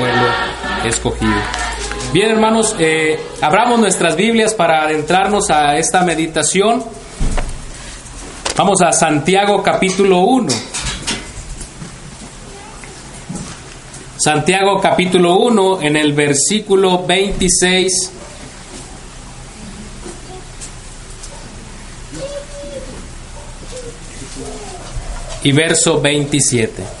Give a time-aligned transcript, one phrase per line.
[0.00, 0.28] pueblo
[0.84, 1.34] escogido.
[2.12, 6.82] Bien, hermanos, eh, abramos nuestras Biblias para adentrarnos a esta meditación.
[8.56, 10.48] Vamos a Santiago capítulo 1.
[14.16, 18.12] Santiago capítulo 1 en el versículo 26.
[25.42, 26.99] Y verso 27.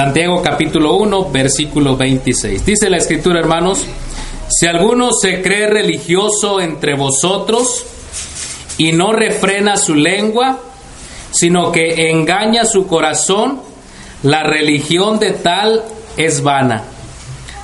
[0.00, 2.64] Santiago capítulo 1, versículo 26.
[2.64, 3.84] Dice la escritura, hermanos,
[4.48, 7.84] si alguno se cree religioso entre vosotros
[8.78, 10.58] y no refrena su lengua,
[11.32, 13.60] sino que engaña su corazón,
[14.22, 15.84] la religión de tal
[16.16, 16.84] es vana.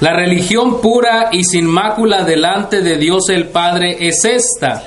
[0.01, 4.83] La religión pura y sin mácula delante de Dios el Padre es esta,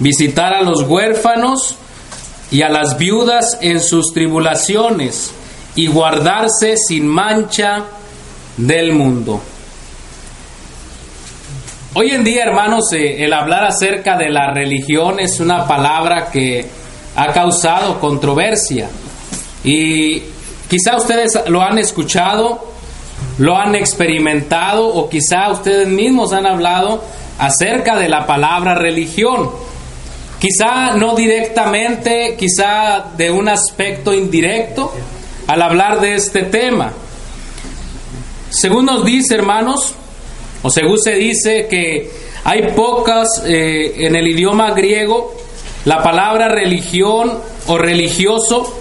[0.00, 1.76] visitar a los huérfanos
[2.50, 5.32] y a las viudas en sus tribulaciones
[5.74, 7.84] y guardarse sin mancha
[8.56, 9.40] del mundo.
[11.94, 16.64] Hoy en día, hermanos, eh, el hablar acerca de la religión es una palabra que
[17.16, 18.88] ha causado controversia.
[19.62, 20.22] Y
[20.68, 22.66] quizá ustedes lo han escuchado,
[23.38, 27.04] lo han experimentado o quizá ustedes mismos han hablado
[27.38, 29.50] acerca de la palabra religión.
[30.38, 34.92] Quizá no directamente, quizá de un aspecto indirecto
[35.46, 36.92] al hablar de este tema.
[38.50, 39.94] Según nos dice, hermanos,
[40.62, 42.10] o según se dice que
[42.44, 45.34] hay pocas eh, en el idioma griego,
[45.84, 48.78] la palabra religión o religioso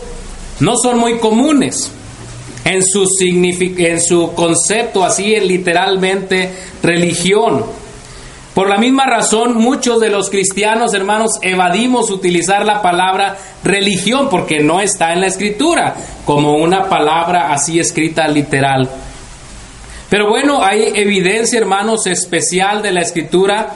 [0.59, 1.91] no son muy comunes
[2.63, 6.51] en su, en su concepto, así en literalmente
[6.83, 7.65] religión.
[8.53, 14.59] Por la misma razón, muchos de los cristianos, hermanos, evadimos utilizar la palabra religión porque
[14.59, 15.95] no está en la escritura
[16.25, 18.89] como una palabra así escrita literal.
[20.09, 23.69] Pero bueno, hay evidencia, hermanos, especial de la escritura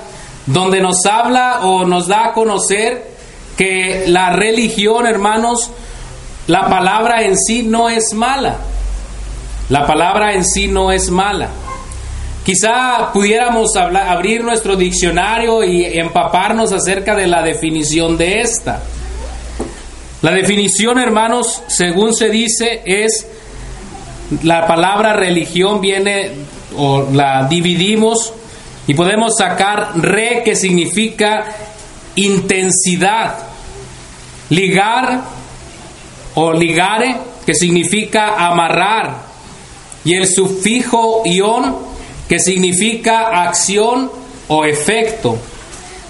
[0.45, 3.15] donde nos habla o nos da a conocer
[3.57, 5.71] que la religión, hermanos,
[6.47, 8.57] la palabra en sí no es mala.
[9.69, 11.47] La palabra en sí no es mala.
[12.45, 18.83] Quizá pudiéramos abrir nuestro diccionario y empaparnos acerca de la definición de esta.
[20.21, 23.25] La definición, hermanos, según se dice, es
[24.43, 26.33] la palabra religión viene
[26.77, 28.31] o la dividimos
[28.85, 31.47] y podemos sacar re que significa
[32.13, 33.37] intensidad,
[34.51, 35.23] ligar
[36.35, 39.15] o ligare que significa amarrar
[40.03, 41.94] y el sufijo ion
[42.27, 44.11] que significa acción
[44.47, 45.37] o efecto.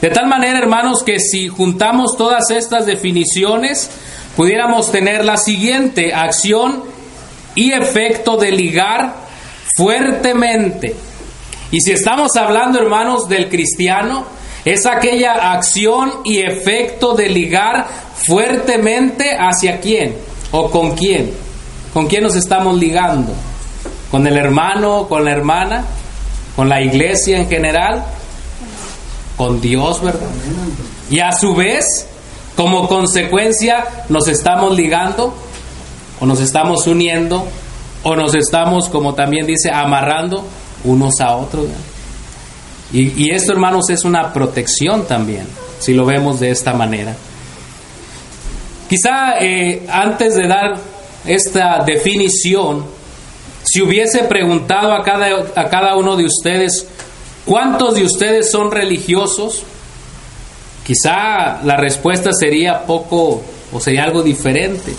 [0.02, 3.90] De tal manera, hermanos, que si juntamos todas estas definiciones,
[4.36, 6.84] pudiéramos tener la siguiente, acción
[7.56, 9.16] y efecto de ligar
[9.76, 10.96] fuertemente.
[11.72, 14.26] Y si estamos hablando, hermanos, del cristiano,
[14.64, 20.16] es aquella acción y efecto de ligar fuertemente hacia quién
[20.52, 21.32] o con quién.
[21.94, 23.34] ¿Con quién nos estamos ligando?
[24.12, 25.86] ¿Con el hermano, con la hermana?
[26.56, 28.06] Con la iglesia en general,
[29.38, 30.28] con Dios, ¿verdad?
[31.10, 32.08] Y a su vez,
[32.56, 35.34] como consecuencia, nos estamos ligando
[36.20, 37.46] o nos estamos uniendo
[38.04, 40.46] o nos estamos, como también dice, amarrando
[40.84, 41.66] unos a otros.
[42.94, 45.46] Y, esto, hermanos, es una protección también,
[45.80, 47.16] si lo vemos de esta manera.
[48.88, 50.78] Quizá eh, antes de dar
[51.26, 52.86] esta definición,
[53.66, 56.88] si hubiese preguntado a cada, a cada uno de ustedes,
[57.46, 59.64] ¿cuántos de ustedes son religiosos?
[60.86, 63.42] Quizá la respuesta sería poco
[63.74, 64.94] o sería algo diferente.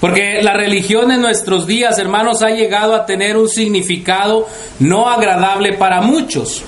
[0.00, 4.46] Porque la religión en nuestros días, hermanos, ha llegado a tener un significado
[4.78, 6.62] no agradable para muchos.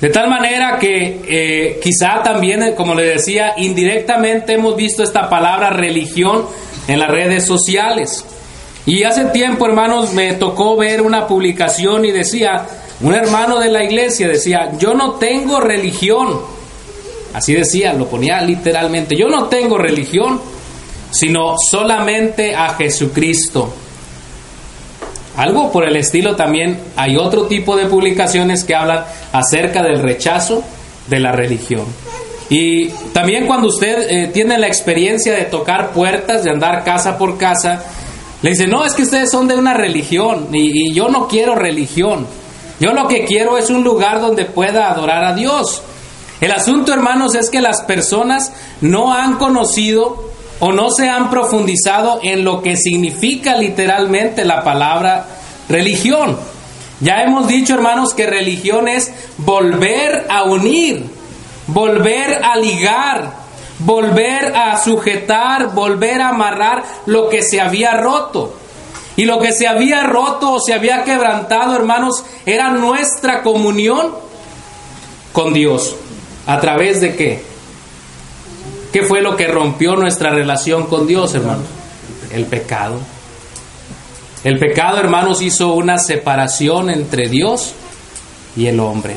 [0.00, 5.70] De tal manera que eh, quizá también, como le decía, indirectamente hemos visto esta palabra
[5.70, 6.46] religión
[6.88, 8.24] en las redes sociales.
[8.84, 12.66] Y hace tiempo, hermanos, me tocó ver una publicación y decía,
[13.00, 16.40] un hermano de la iglesia decía, yo no tengo religión.
[17.32, 20.40] Así decía, lo ponía literalmente, yo no tengo religión,
[21.10, 23.72] sino solamente a Jesucristo.
[25.36, 30.62] Algo por el estilo también hay otro tipo de publicaciones que hablan acerca del rechazo
[31.08, 31.86] de la religión.
[32.50, 37.38] Y también cuando usted eh, tiene la experiencia de tocar puertas, de andar casa por
[37.38, 37.82] casa,
[38.42, 41.54] le dice, no, es que ustedes son de una religión y, y yo no quiero
[41.54, 42.26] religión.
[42.80, 45.82] Yo lo que quiero es un lugar donde pueda adorar a Dios.
[46.40, 52.18] El asunto, hermanos, es que las personas no han conocido o no se han profundizado
[52.22, 55.26] en lo que significa literalmente la palabra
[55.68, 56.36] religión.
[57.00, 61.04] Ya hemos dicho, hermanos, que religión es volver a unir,
[61.68, 63.41] volver a ligar,
[63.84, 68.54] volver a sujetar, volver a amarrar lo que se había roto.
[69.16, 74.14] Y lo que se había roto o se había quebrantado, hermanos, era nuestra comunión
[75.32, 75.96] con Dios.
[76.46, 77.42] ¿A través de qué?
[78.92, 81.64] ¿Qué fue lo que rompió nuestra relación con Dios, hermanos?
[82.32, 82.98] El pecado.
[84.44, 87.74] El pecado, hermanos, hizo una separación entre Dios
[88.56, 89.16] y el hombre.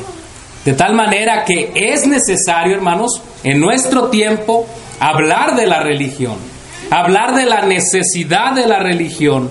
[0.66, 4.66] De tal manera que es necesario, hermanos, en nuestro tiempo,
[4.98, 6.34] hablar de la religión,
[6.90, 9.48] hablar de la necesidad de la religión.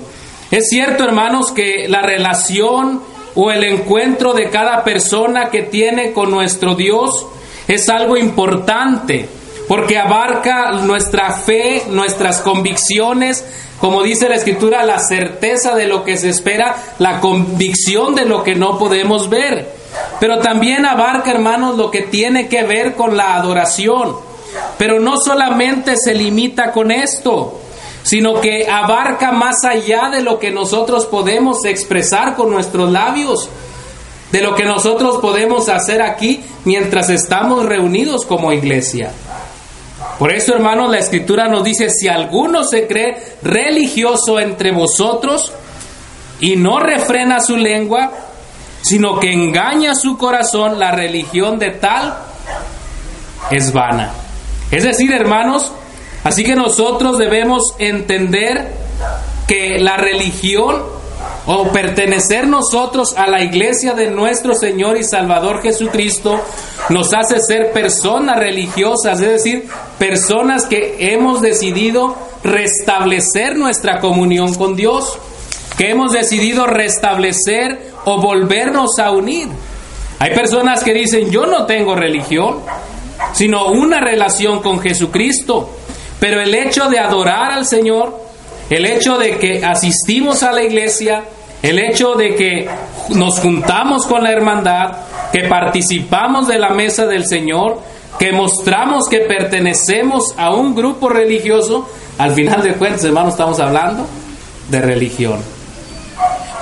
[0.51, 3.01] Es cierto, hermanos, que la relación
[3.33, 7.25] o el encuentro de cada persona que tiene con nuestro Dios
[7.69, 9.29] es algo importante,
[9.69, 13.45] porque abarca nuestra fe, nuestras convicciones,
[13.79, 18.43] como dice la escritura, la certeza de lo que se espera, la convicción de lo
[18.43, 19.84] que no podemos ver.
[20.19, 24.15] Pero también abarca, hermanos, lo que tiene que ver con la adoración.
[24.77, 27.59] Pero no solamente se limita con esto,
[28.03, 33.49] sino que abarca más allá de lo que nosotros podemos expresar con nuestros labios,
[34.31, 39.11] de lo que nosotros podemos hacer aquí mientras estamos reunidos como iglesia.
[40.19, 45.51] Por eso, hermanos, la escritura nos dice, si alguno se cree religioso entre vosotros
[46.39, 48.11] y no refrena su lengua,
[48.85, 52.15] sino que engaña su corazón, la religión de tal
[53.49, 54.11] es vana.
[54.69, 55.71] Es decir, hermanos,
[56.23, 58.73] así que nosotros debemos entender
[59.47, 60.83] que la religión
[61.47, 66.39] o pertenecer nosotros a la iglesia de nuestro Señor y Salvador Jesucristo
[66.89, 69.67] nos hace ser personas religiosas, es decir,
[69.97, 75.17] personas que hemos decidido restablecer nuestra comunión con Dios,
[75.75, 79.49] que hemos decidido restablecer o volvernos a unir.
[80.19, 82.59] Hay personas que dicen, yo no tengo religión,
[83.33, 85.69] sino una relación con Jesucristo,
[86.19, 88.17] pero el hecho de adorar al Señor,
[88.69, 91.23] el hecho de que asistimos a la iglesia,
[91.61, 92.69] el hecho de que
[93.09, 94.91] nos juntamos con la hermandad,
[95.31, 97.79] que participamos de la mesa del Señor,
[98.17, 104.07] que mostramos que pertenecemos a un grupo religioso, al final de cuentas, hermanos, estamos hablando
[104.69, 105.54] de religión.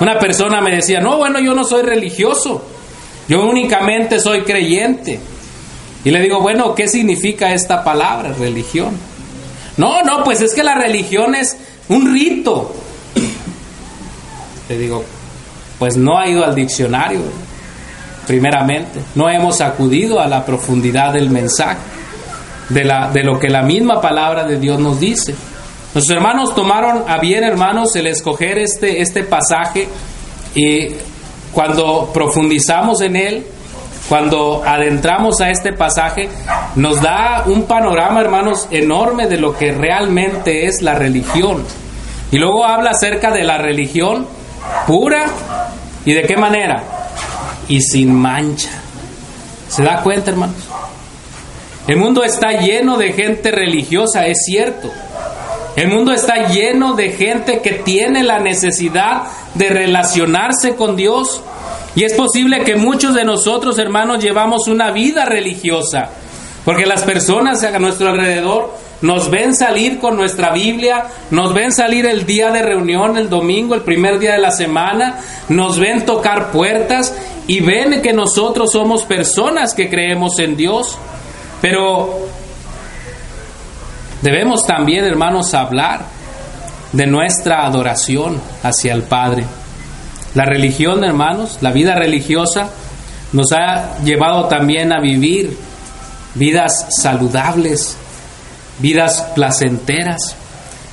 [0.00, 2.64] Una persona me decía, no, bueno, yo no soy religioso,
[3.28, 5.20] yo únicamente soy creyente.
[6.04, 8.90] Y le digo, bueno, ¿qué significa esta palabra, religión?
[9.76, 11.56] No, no, pues es que la religión es
[11.88, 12.74] un rito,
[14.68, 15.04] le digo,
[15.78, 17.20] pues no ha ido al diccionario,
[18.26, 19.00] primeramente.
[19.14, 21.78] No hemos acudido a la profundidad del mensaje,
[22.68, 25.34] de, la, de lo que la misma palabra de Dios nos dice.
[25.94, 29.86] Nuestros hermanos tomaron a bien, hermanos, el escoger este, este pasaje
[30.52, 30.88] y
[31.52, 33.46] cuando profundizamos en él,
[34.08, 36.28] cuando adentramos a este pasaje,
[36.74, 41.64] nos da un panorama, hermanos, enorme de lo que realmente es la religión.
[42.32, 44.26] Y luego habla acerca de la religión
[44.88, 45.26] pura
[46.04, 46.82] y de qué manera
[47.68, 48.70] y sin mancha.
[49.68, 50.56] ¿Se da cuenta, hermanos?
[51.86, 54.90] El mundo está lleno de gente religiosa, es cierto.
[55.76, 61.42] El mundo está lleno de gente que tiene la necesidad de relacionarse con Dios.
[61.96, 66.10] Y es posible que muchos de nosotros, hermanos, llevamos una vida religiosa.
[66.64, 72.06] Porque las personas a nuestro alrededor nos ven salir con nuestra Biblia, nos ven salir
[72.06, 76.52] el día de reunión, el domingo, el primer día de la semana, nos ven tocar
[76.52, 77.14] puertas
[77.46, 80.96] y ven que nosotros somos personas que creemos en Dios.
[81.60, 82.28] Pero
[84.24, 86.00] debemos también, hermanos, hablar
[86.92, 89.44] de nuestra adoración hacia el Padre.
[90.34, 92.70] La religión, hermanos, la vida religiosa
[93.32, 95.54] nos ha llevado también a vivir
[96.34, 97.98] vidas saludables,
[98.78, 100.34] vidas placenteras.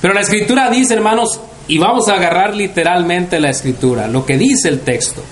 [0.02, 4.68] Pero la escritura dice, hermanos, y vamos a agarrar literalmente la escritura, lo que dice
[4.68, 5.22] el texto.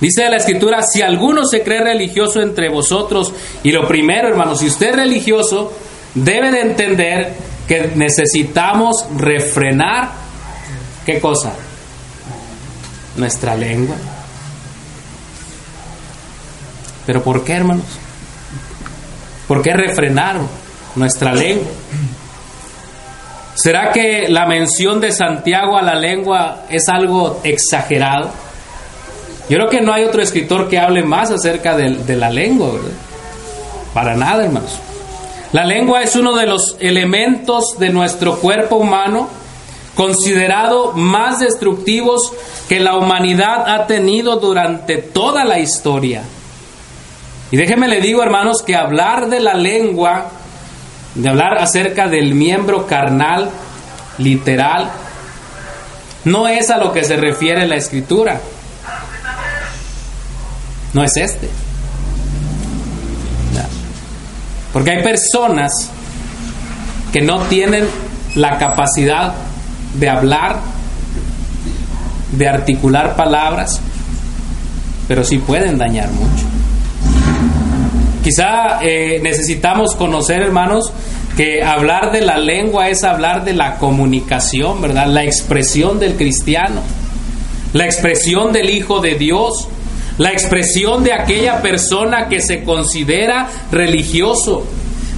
[0.00, 3.32] Dice la escritura, si alguno se cree religioso entre vosotros,
[3.64, 5.72] y lo primero, hermanos, si usted es religioso,
[6.14, 7.34] debe de entender
[7.66, 10.10] que necesitamos refrenar,
[11.06, 11.52] ¿qué cosa?
[13.16, 13.96] Nuestra lengua.
[17.06, 17.84] ¿Pero por qué, hermanos?
[19.48, 20.36] ¿Por qué refrenar
[20.94, 21.70] nuestra lengua?
[23.54, 28.30] ¿Será que la mención de Santiago a la lengua es algo exagerado?
[29.48, 32.90] Yo creo que no hay otro escritor que hable más acerca de, la lengua, ¿verdad?
[33.92, 34.80] Para nada, hermanos.
[35.52, 39.28] La lengua es uno de los elementos de nuestro cuerpo humano
[39.94, 42.32] considerado más destructivos
[42.68, 46.22] que la humanidad ha tenido durante toda la historia.
[47.50, 50.30] Y déjeme le digo, hermanos, que hablar de la lengua,
[51.14, 53.50] de hablar acerca del miembro carnal,
[54.16, 54.90] literal,
[56.24, 58.40] no es a lo que se refiere la escritura.
[60.94, 61.50] No es este.
[64.72, 65.90] Porque hay personas
[67.12, 67.84] que no tienen
[68.34, 69.34] la capacidad
[69.94, 70.60] de hablar,
[72.32, 73.80] de articular palabras,
[75.06, 76.44] pero sí pueden dañar mucho.
[78.24, 80.92] Quizá eh, necesitamos conocer, hermanos,
[81.36, 85.06] que hablar de la lengua es hablar de la comunicación, ¿verdad?
[85.08, 86.82] La expresión del cristiano,
[87.72, 89.68] la expresión del Hijo de Dios,
[90.18, 94.66] la expresión de aquella persona que se considera religioso,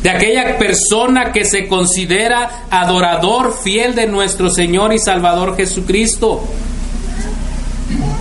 [0.02, 6.42] de aquella persona que se considera adorador fiel de nuestro Señor y Salvador Jesucristo.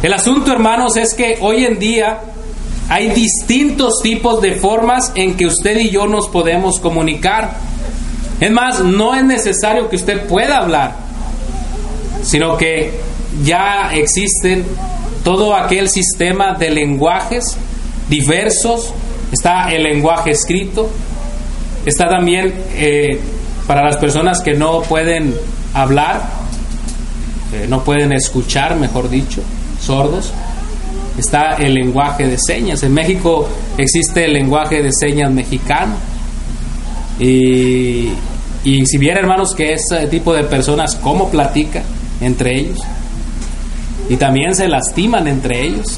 [0.01, 2.19] El asunto, hermanos, es que hoy en día
[2.89, 7.55] hay distintos tipos de formas en que usted y yo nos podemos comunicar.
[8.39, 10.95] Es más, no es necesario que usted pueda hablar,
[12.23, 12.99] sino que
[13.43, 14.65] ya existen
[15.23, 17.57] todo aquel sistema de lenguajes
[18.09, 18.93] diversos.
[19.31, 20.89] Está el lenguaje escrito,
[21.85, 23.19] está también eh,
[23.65, 25.33] para las personas que no pueden
[25.73, 26.21] hablar,
[27.51, 29.41] eh, no pueden escuchar, mejor dicho,
[29.81, 30.31] sordos
[31.17, 32.83] está el lenguaje de señas.
[32.83, 35.93] En México existe el lenguaje de señas mexicano.
[37.19, 38.11] Y,
[38.63, 41.83] si viera, hermanos, que ese tipo de personas, ¿cómo platican
[42.21, 42.79] entre ellos?
[44.09, 45.97] Y también se lastiman entre ellos.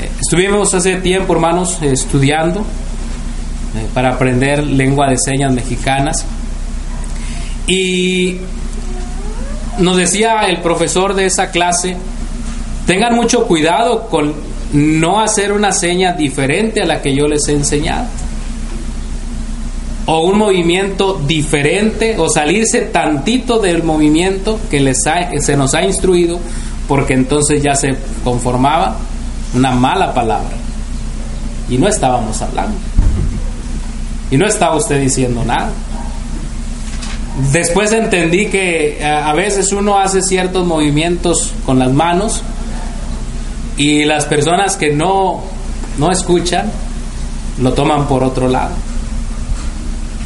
[0.00, 6.24] Eh, estuvimos hace tiempo, hermanos, estudiando eh, para aprender lengua de señas mexicanas.
[7.66, 8.38] Y
[9.78, 11.96] nos decía el profesor de esa clase,
[12.86, 14.32] Tengan mucho cuidado con
[14.72, 18.06] no hacer una seña diferente a la que yo les he enseñado.
[20.06, 26.38] O un movimiento diferente o salirse tantito del movimiento que les se nos ha instruido
[26.86, 28.96] porque entonces ya se conformaba
[29.54, 30.56] una mala palabra.
[31.68, 32.76] Y no estábamos hablando.
[34.30, 35.70] Y no estaba usted diciendo nada.
[37.52, 42.42] Después entendí que eh, a veces uno hace ciertos movimientos con las manos
[43.76, 45.42] y las personas que no,
[45.98, 46.70] no escuchan
[47.60, 48.74] lo toman por otro lado.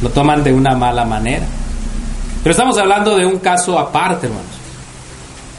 [0.01, 1.45] Lo toman de una mala manera.
[2.43, 4.51] Pero estamos hablando de un caso aparte, hermanos.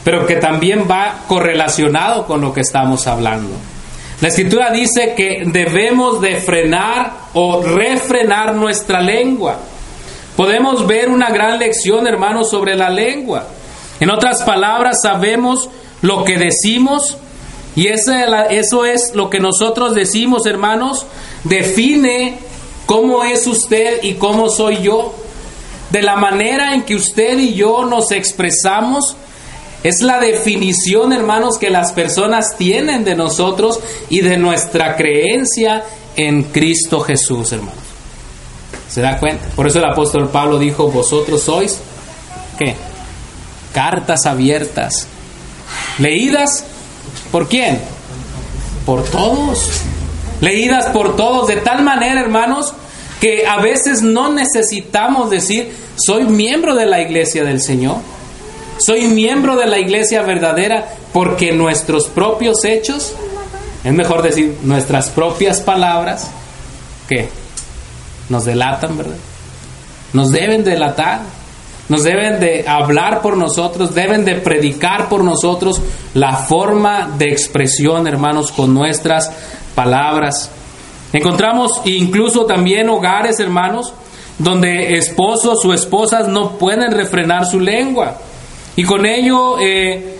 [0.04, 3.50] Pero que también va correlacionado con lo que estamos hablando.
[4.20, 9.58] La escritura dice que debemos de frenar o refrenar nuestra lengua.
[10.36, 13.46] Podemos ver una gran lección, hermanos, sobre la lengua.
[14.00, 15.68] En otras palabras, sabemos
[16.02, 17.16] lo que decimos
[17.74, 21.06] y eso es lo que nosotros decimos, hermanos,
[21.44, 22.38] define
[22.92, 25.14] cómo es usted y cómo soy yo.
[25.88, 29.16] De la manera en que usted y yo nos expresamos,
[29.82, 33.80] es la definición, hermanos, que las personas tienen de nosotros
[34.10, 35.84] y de nuestra creencia
[36.16, 37.80] en Cristo Jesús, hermanos.
[38.90, 39.48] ¿Se da cuenta?
[39.56, 41.78] Por eso el apóstol Pablo dijo, vosotros sois,
[42.58, 42.76] ¿qué?
[43.72, 45.06] Cartas abiertas,
[45.98, 46.66] leídas
[47.30, 47.80] ¿Por quién?
[48.84, 49.80] Por todos.
[50.42, 52.74] Leídas por todos, de tal manera, hermanos,
[53.22, 57.98] que a veces no necesitamos decir, soy miembro de la iglesia del Señor.
[58.78, 63.14] Soy miembro de la iglesia verdadera porque nuestros propios hechos,
[63.84, 66.32] es mejor decir, nuestras propias palabras,
[67.08, 67.28] que
[68.28, 69.16] nos delatan, ¿verdad?
[70.12, 71.20] Nos deben delatar
[71.88, 75.82] nos deben de hablar por nosotros, deben de predicar por nosotros
[76.14, 79.30] la forma de expresión, hermanos, con nuestras
[79.74, 80.50] palabras.
[81.12, 83.92] Encontramos incluso también hogares, hermanos,
[84.38, 88.16] donde esposos o esposas no pueden refrenar su lengua.
[88.76, 90.16] Y con ello eh,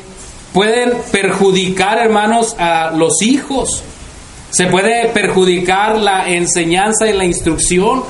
[0.53, 3.83] pueden perjudicar, hermanos, a los hijos.
[4.51, 8.05] Se puede perjudicar la enseñanza y la instrucción.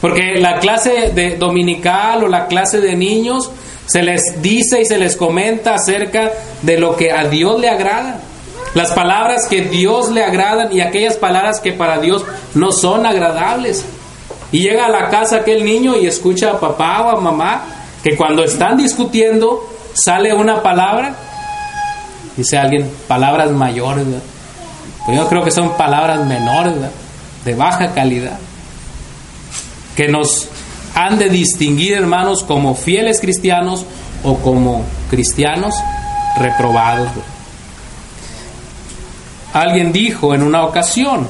[0.00, 3.50] Porque la clase de dominical o la clase de niños
[3.86, 6.30] se les dice y se les comenta acerca
[6.62, 8.20] de lo que a Dios le agrada.
[8.74, 13.84] Las palabras que Dios le agradan y aquellas palabras que para Dios no son agradables.
[14.50, 17.62] Y llega a la casa aquel niño y escucha a papá o a mamá
[18.02, 21.14] que cuando están discutiendo sale una palabra,
[22.36, 24.04] dice alguien, palabras mayores,
[25.06, 26.74] pues yo creo que son palabras menores,
[27.44, 28.38] de baja calidad,
[29.96, 30.48] que nos
[30.94, 33.84] han de distinguir, hermanos, como fieles cristianos
[34.22, 35.74] o como cristianos
[36.38, 37.08] reprobados.
[39.54, 41.26] Alguien dijo en una ocasión,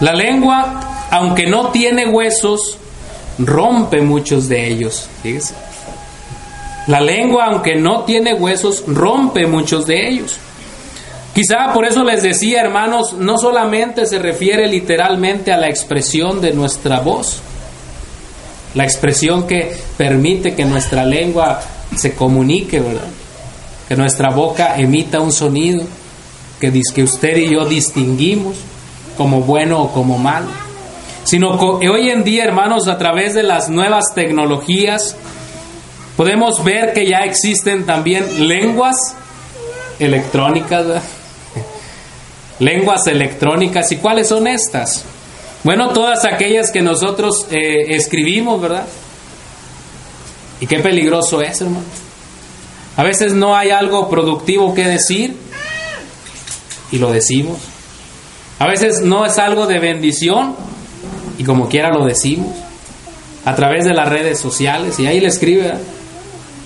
[0.00, 2.76] la lengua aunque no tiene huesos,
[3.38, 5.08] rompe muchos de ellos.
[6.88, 10.36] La lengua, aunque no tiene huesos, rompe muchos de ellos.
[11.32, 16.52] Quizá por eso les decía, hermanos, no solamente se refiere literalmente a la expresión de
[16.52, 17.40] nuestra voz,
[18.74, 21.60] la expresión que permite que nuestra lengua
[21.96, 23.06] se comunique, ¿verdad?
[23.88, 25.84] Que nuestra boca emita un sonido
[26.72, 28.56] que, que usted y yo distinguimos
[29.16, 30.48] como bueno o como malo
[31.24, 35.16] sino que hoy en día, hermanos, a través de las nuevas tecnologías,
[36.16, 39.16] podemos ver que ya existen también lenguas
[39.98, 40.84] electrónicas,
[42.58, 45.04] lenguas electrónicas, ¿y cuáles son estas?
[45.64, 48.86] Bueno, todas aquellas que nosotros eh, escribimos, ¿verdad?
[50.60, 51.86] Y qué peligroso es, hermano.
[52.96, 55.34] A veces no hay algo productivo que decir
[56.94, 57.58] y lo decimos.
[58.60, 60.54] A veces no es algo de bendición
[61.36, 62.54] y como quiera lo decimos
[63.44, 65.74] a través de las redes sociales y ahí le escribe,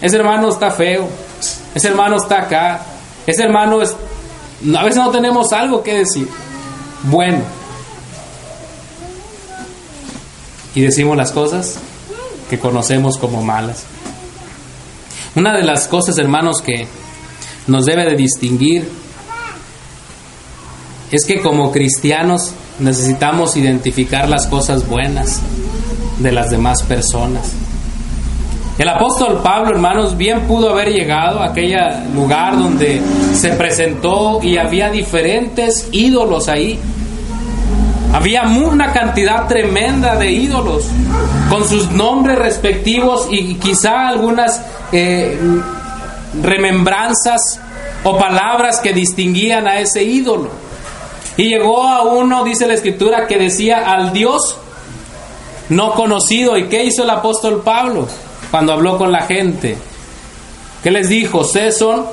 [0.02, 1.08] ese hermano está feo,
[1.74, 2.82] ese hermano está acá,
[3.26, 3.96] ese hermano es...
[4.76, 6.28] A veces no tenemos algo que decir.
[7.04, 7.42] Bueno.
[10.74, 11.78] Y decimos las cosas
[12.50, 13.84] que conocemos como malas.
[15.34, 16.86] Una de las cosas, hermanos, que
[17.66, 18.90] nos debe de distinguir
[21.10, 25.40] es que como cristianos necesitamos identificar las cosas buenas
[26.18, 27.52] de las demás personas.
[28.78, 31.76] El apóstol Pablo, hermanos, bien pudo haber llegado a aquel
[32.14, 33.02] lugar donde
[33.34, 36.78] se presentó y había diferentes ídolos ahí.
[38.12, 40.86] Había una cantidad tremenda de ídolos
[41.50, 45.36] con sus nombres respectivos y quizá algunas eh,
[46.40, 47.60] remembranzas
[48.04, 50.67] o palabras que distinguían a ese ídolo.
[51.38, 54.58] Y llegó a uno, dice la escritura, que decía al Dios
[55.68, 56.58] no conocido.
[56.58, 58.08] ¿Y qué hizo el apóstol Pablo
[58.50, 59.78] cuando habló con la gente?
[60.82, 61.38] ¿Qué les dijo?
[61.38, 62.06] Ustedes son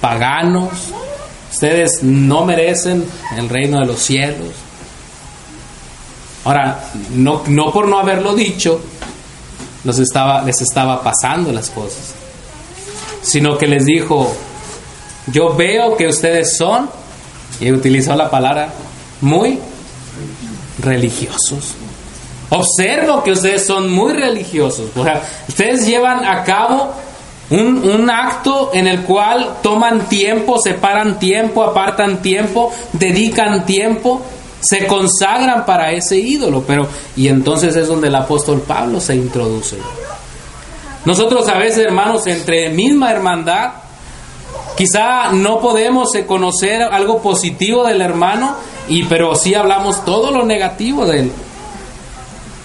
[0.00, 0.70] paganos,
[1.52, 4.48] ustedes no merecen el reino de los cielos.
[6.44, 8.80] Ahora, no, no por no haberlo dicho,
[9.88, 12.12] estaba, les estaba pasando las cosas,
[13.22, 14.34] sino que les dijo,
[15.28, 16.90] yo veo que ustedes son
[17.62, 18.68] y utilizó la palabra
[19.20, 19.58] muy
[20.80, 21.74] religiosos.
[22.50, 24.90] Observo que ustedes son muy religiosos.
[25.48, 26.92] Ustedes llevan a cabo
[27.50, 34.22] un, un, acto en el cual toman tiempo, separan tiempo, apartan tiempo, dedican tiempo,
[34.60, 36.64] se consagran para ese ídolo.
[36.66, 39.76] Pero, y entonces es donde el apóstol Pablo se introduce.
[41.04, 43.81] Nosotros a veces, hermanos, entre misma hermandad,
[44.76, 48.56] Quizá no podemos eh, conocer algo positivo del hermano,
[48.88, 51.32] y, pero sí hablamos todo lo negativo de él.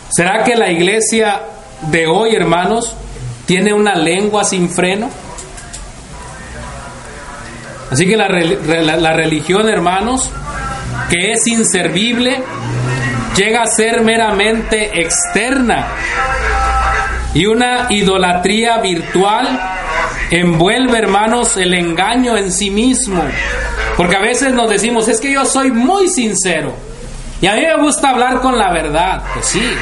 [0.10, 1.42] ¿Será que la iglesia
[1.82, 2.96] de hoy, hermanos,
[3.46, 5.10] tiene una lengua sin freno?
[7.92, 10.30] Así que la, la religión, hermanos,
[11.10, 12.42] que es inservible,
[13.36, 15.88] llega a ser meramente externa
[17.34, 19.77] y una idolatría virtual
[20.32, 23.24] envuelve, hermanos, el engaño en sí mismo.
[23.96, 26.74] Porque a veces nos decimos, es que yo soy muy sincero.
[27.42, 29.24] Y a mí me gusta hablar con la verdad.
[29.34, 29.74] Pues sí.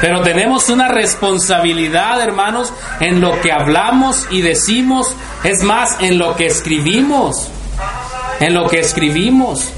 [0.00, 5.14] Pero tenemos una responsabilidad, hermanos, en lo que hablamos y decimos.
[5.44, 7.48] Es más, en lo que escribimos.
[8.40, 9.72] En lo que escribimos.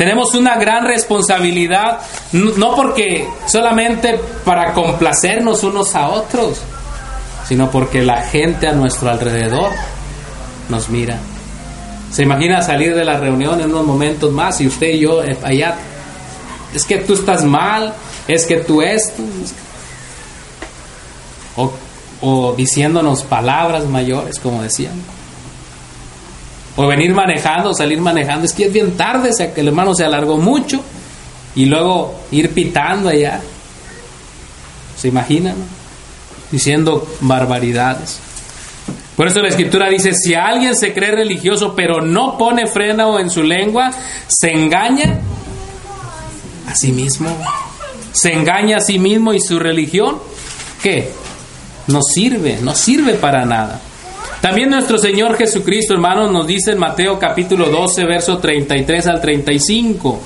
[0.00, 2.00] Tenemos una gran responsabilidad,
[2.32, 6.62] no porque solamente para complacernos unos a otros,
[7.50, 9.72] sino porque la gente a nuestro alrededor
[10.68, 11.18] nos mira.
[12.12, 15.36] Se imagina salir de la reunión en unos momentos más y usted y yo eh,
[15.42, 15.74] allá,
[16.72, 17.92] es que tú estás mal,
[18.28, 19.24] es que tú esto.
[21.56, 21.72] O
[22.20, 24.92] o diciéndonos palabras mayores, como decían.
[26.76, 28.46] O venir manejando, salir manejando.
[28.46, 30.84] Es que es bien tarde, o sea, que el hermano se alargó mucho
[31.56, 33.40] y luego ir pitando allá.
[34.96, 35.79] ¿Se imaginan?
[36.50, 38.20] Diciendo barbaridades.
[39.16, 43.28] Por eso la escritura dice, si alguien se cree religioso pero no pone freno en
[43.28, 43.90] su lengua,
[44.26, 45.20] se engaña
[46.66, 47.28] a sí mismo.
[48.12, 50.18] Se engaña a sí mismo y su religión,
[50.82, 51.10] ¿qué?
[51.86, 53.80] No sirve, no sirve para nada.
[54.40, 60.18] También nuestro Señor Jesucristo, hermanos, nos dice en Mateo capítulo 12, verso 33 al 35.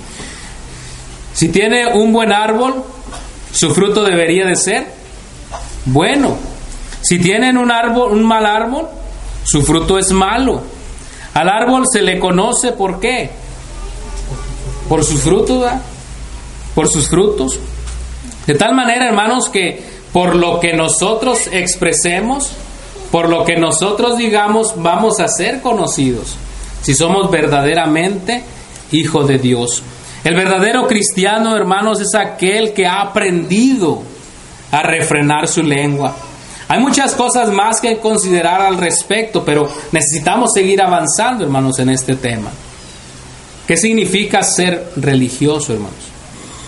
[1.33, 2.85] Si tiene un buen árbol,
[3.51, 4.87] su fruto debería de ser
[5.87, 6.37] bueno.
[7.03, 8.89] Si tienen un árbol, un mal árbol,
[9.45, 10.63] su fruto es malo.
[11.35, 13.31] Al árbol se le conoce por qué?
[14.89, 15.71] Por sus frutos,
[16.75, 17.59] Por sus frutos.
[18.47, 22.51] De tal manera, hermanos, que por lo que nosotros expresemos,
[23.11, 26.37] por lo que nosotros digamos, vamos a ser conocidos.
[26.83, 28.43] Si somos verdaderamente
[28.93, 29.83] hijos de Dios.
[30.23, 34.03] El verdadero cristiano, hermanos, es aquel que ha aprendido
[34.75, 36.17] a refrenar su lengua.
[36.67, 42.17] Hay muchas cosas más que considerar al respecto, pero necesitamos seguir avanzando, hermanos, en este
[42.17, 42.51] tema.
[43.69, 45.95] ¿Qué significa ser religioso, hermanos?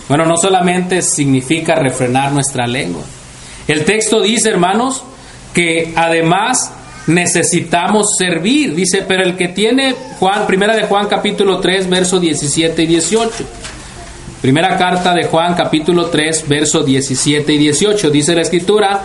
[0.07, 3.03] Bueno, no solamente significa refrenar nuestra lengua.
[3.67, 5.03] El texto dice, hermanos,
[5.53, 6.71] que además
[7.07, 8.73] necesitamos servir.
[8.73, 13.45] Dice, pero el que tiene Juan, primera de Juan capítulo 3, verso 17 y 18.
[14.41, 18.11] Primera carta de Juan capítulo 3, verso 17 y 18.
[18.11, 19.01] Dice la escritura,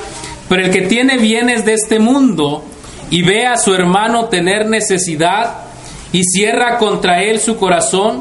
[0.46, 2.62] pero el que tiene bienes de este mundo
[3.08, 5.54] y ve a su hermano tener necesidad
[6.12, 8.20] y cierra contra él su corazón,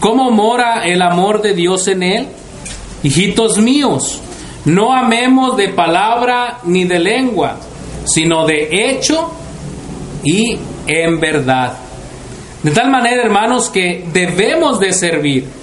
[0.00, 2.26] ¿cómo mora el amor de Dios en él?
[3.04, 4.20] Hijitos míos,
[4.64, 7.60] no amemos de palabra ni de lengua,
[8.06, 9.30] sino de hecho
[10.24, 11.74] y en verdad.
[12.64, 15.57] De tal manera, hermanos, que debemos de servir.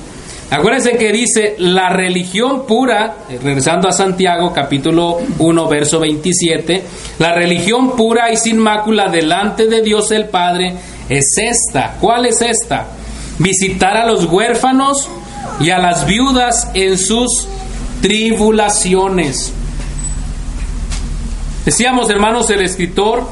[0.52, 6.84] Acuérdense que dice la religión pura, eh, regresando a Santiago capítulo 1 verso 27,
[7.20, 10.76] la religión pura y sin mácula delante de Dios el Padre
[11.10, 11.96] es esta.
[12.00, 12.88] ¿Cuál es esta?
[13.40, 15.10] Visitar a los huérfanos
[15.60, 17.48] y a las viudas en sus
[18.02, 19.54] tribulaciones
[21.66, 23.28] Decíamos, hermanos, el escritor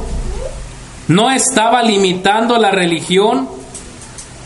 [1.07, 3.47] no estaba limitando la religión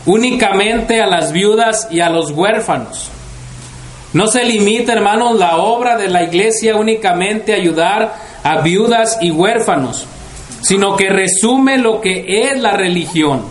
[0.08, 3.10] únicamente a las viudas y a los huérfanos.
[4.14, 9.30] No se limita, hermanos, la obra de la iglesia únicamente a ayudar a viudas y
[9.30, 10.06] huérfanos,
[10.62, 13.42] sino que resume lo que es la religión.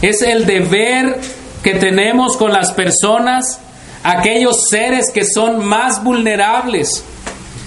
[0.00, 1.20] Es el deber
[1.62, 3.60] que tenemos con las personas,
[4.02, 7.04] aquellos seres que son más vulnerables,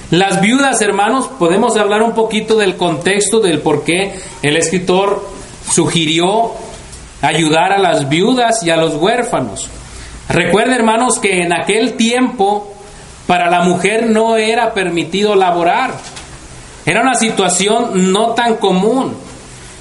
[0.10, 5.22] las viudas, hermanos, podemos hablar un poquito del contexto del por qué el escritor
[5.70, 6.54] sugirió
[7.22, 9.70] ayudar a las viudas y a los huérfanos.
[10.30, 12.74] Recuerden, hermanos, que en aquel tiempo
[13.28, 15.92] para la mujer no era permitido laborar.
[16.86, 19.16] Era una situación no tan común.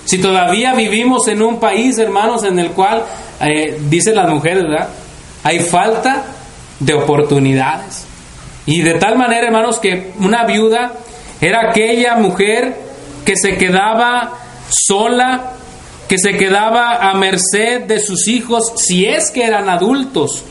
[0.05, 3.05] Si todavía vivimos en un país, hermanos, en el cual,
[3.40, 4.88] eh, dicen las mujeres, ¿verdad?
[5.42, 6.25] Hay falta
[6.81, 8.05] de oportunidades.
[8.66, 10.92] Y de tal manera, hermanos, que una viuda
[11.40, 12.77] era aquella mujer
[13.25, 14.33] que se quedaba
[14.68, 15.53] sola,
[16.09, 20.45] que se quedaba a merced de sus hijos si es que eran adultos.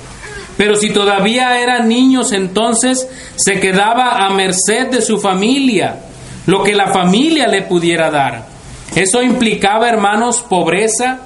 [0.57, 5.97] Pero si todavía eran niños, entonces se quedaba a merced de su familia,
[6.45, 8.45] lo que la familia le pudiera dar.
[8.95, 11.19] Eso implicaba, hermanos, pobreza.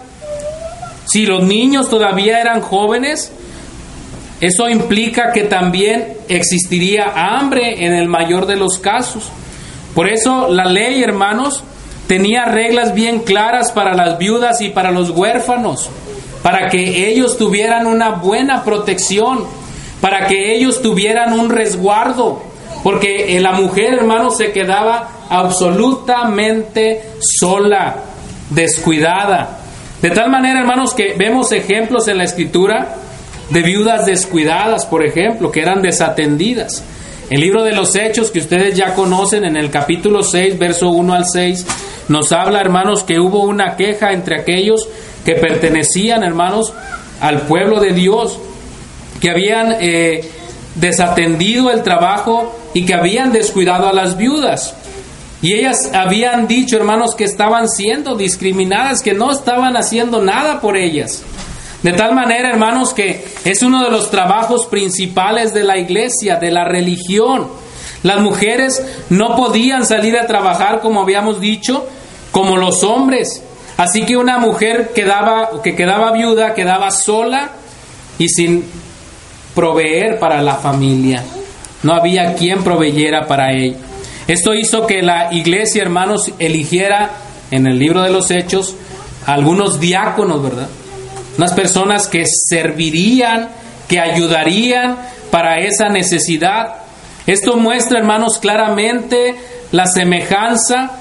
[1.05, 3.31] Si los niños todavía eran jóvenes,
[4.41, 9.29] eso implica que también existiría hambre en el mayor de los casos.
[9.93, 11.63] Por eso la ley, hermanos,
[12.09, 15.91] tenía reglas bien claras para las viudas y para los huérfanos,
[16.41, 19.45] para que ellos tuvieran una buena protección,
[20.01, 22.41] para que ellos tuvieran un resguardo,
[22.83, 27.97] porque la mujer, hermanos, se quedaba absolutamente sola,
[28.49, 29.59] descuidada.
[30.01, 32.95] De tal manera, hermanos, que vemos ejemplos en la escritura
[33.51, 36.83] de viudas descuidadas, por ejemplo, que eran desatendidas.
[37.29, 41.13] El libro de los Hechos, que ustedes ya conocen, en el capítulo 6, verso 1
[41.13, 41.65] al 6,
[42.07, 44.87] nos habla, hermanos, que hubo una queja entre aquellos
[45.23, 46.73] que pertenecían, hermanos,
[47.21, 48.39] al pueblo de Dios,
[49.21, 50.27] que habían eh,
[50.73, 54.73] desatendido el trabajo y que habían descuidado a las viudas.
[55.43, 60.75] Y ellas habían dicho, hermanos, que estaban siendo discriminadas, que no estaban haciendo nada por
[60.75, 61.21] ellas.
[61.83, 66.51] De tal manera, hermanos, que es uno de los trabajos principales de la iglesia, de
[66.51, 67.47] la religión.
[68.03, 71.87] Las mujeres no podían salir a trabajar, como habíamos dicho,
[72.31, 73.43] como los hombres.
[73.77, 77.51] Así que una mujer quedaba, que quedaba viuda, quedaba sola
[78.17, 78.65] y sin
[79.55, 81.23] proveer para la familia.
[81.83, 83.77] No había quien proveyera para ella.
[84.27, 87.09] Esto hizo que la iglesia, hermanos, eligiera
[87.51, 88.75] en el libro de los Hechos
[89.25, 90.67] algunos diáconos, ¿verdad?
[91.39, 93.47] Unas personas que servirían,
[93.88, 94.97] que ayudarían
[95.32, 96.73] para esa necesidad.
[97.28, 99.36] Esto muestra, hermanos, claramente
[99.71, 100.91] la semejanza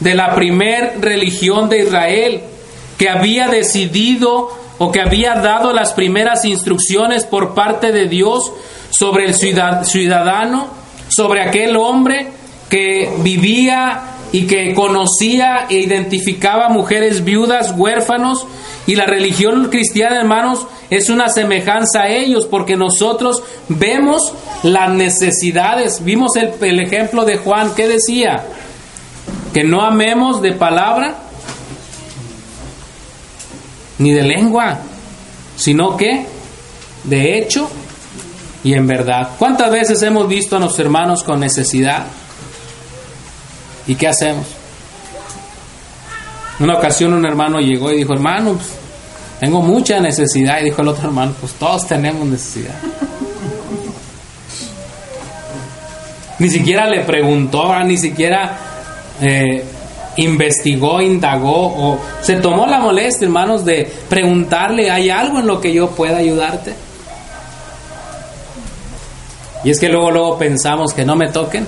[0.00, 2.40] de la primer religión de Israel,
[2.98, 8.52] que había decidido o que había dado las primeras instrucciones por parte de Dios
[8.90, 10.66] sobre el ciudadano,
[11.10, 12.26] sobre aquel hombre
[12.68, 18.48] que vivía y que conocía e identificaba mujeres viudas, huérfanos,
[18.86, 26.02] y la religión cristiana, hermanos, es una semejanza a ellos, porque nosotros vemos las necesidades.
[26.04, 28.44] Vimos el, el ejemplo de Juan, ¿qué decía?
[29.52, 31.16] Que no amemos de palabra
[33.98, 34.78] ni de lengua,
[35.56, 36.26] sino que
[37.04, 37.70] de hecho
[38.62, 39.30] y en verdad.
[39.38, 42.06] ¿Cuántas veces hemos visto a nuestros hermanos con necesidad?
[43.86, 44.59] ¿Y qué hacemos?
[46.60, 48.68] Una ocasión un hermano llegó y dijo, hermano, pues,
[49.40, 50.60] tengo mucha necesidad.
[50.60, 52.74] Y dijo el otro hermano, pues todos tenemos necesidad.
[56.38, 58.58] ni siquiera le preguntó, ni siquiera
[59.20, 59.64] eh,
[60.16, 65.72] investigó, indagó o se tomó la molestia, hermanos, de preguntarle, ¿hay algo en lo que
[65.72, 66.74] yo pueda ayudarte?
[69.64, 71.66] Y es que luego, luego pensamos que no me toquen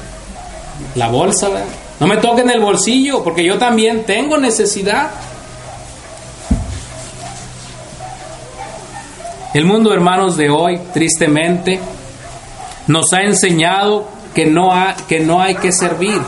[0.95, 1.82] la bolsa, ¿verdad?
[2.03, 5.13] No me toquen el bolsillo, porque yo también tengo necesidad.
[9.55, 11.79] El mundo, hermanos, de hoy, tristemente,
[12.89, 14.73] nos ha enseñado que no,
[15.09, 16.21] que no hay que servir.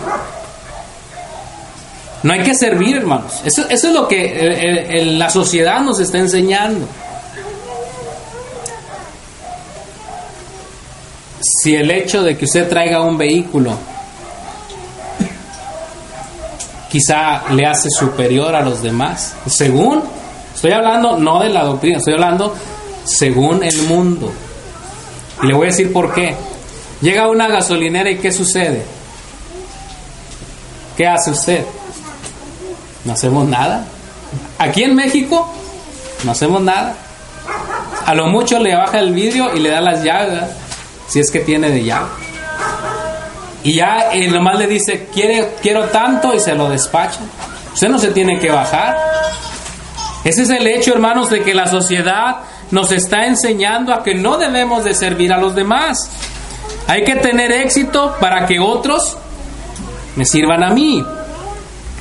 [2.23, 3.41] No hay que servir, hermanos.
[3.45, 6.87] Eso, es lo que eh, eh, la sociedad nos está enseñando.
[11.41, 13.77] Si el hecho de que usted traiga un vehículo
[16.95, 19.35] quizá le hace superior a los demás.
[19.49, 20.01] Según,
[20.55, 22.55] estoy hablando no de la doctrina, estoy hablando
[23.03, 24.33] según el mundo.
[25.43, 26.37] Y le voy a decir por qué.
[27.01, 28.85] Llega una gasolinera y ¿qué sucede?
[30.97, 31.67] ¿Qué hace usted?
[33.05, 33.87] No hacemos nada.
[34.61, 35.53] Aquí en México
[36.23, 36.95] no hacemos nada.
[38.07, 40.45] A lo mucho le baja el vidrio y le da las llaves,
[41.09, 42.07] si es que tiene de llave.
[43.65, 47.21] Y ya eh, nomás le dice, quiero tanto y se lo despacha.
[47.73, 48.97] Usted no se tiene que bajar.
[50.23, 52.37] Ese es el hecho, hermanos, de que la sociedad
[52.71, 56.11] nos está enseñando a que no debemos de servir a los demás.
[56.87, 59.17] Hay que tener éxito para que otros
[60.17, 61.05] me sirvan a mí.